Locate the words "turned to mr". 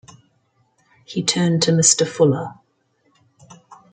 1.21-2.07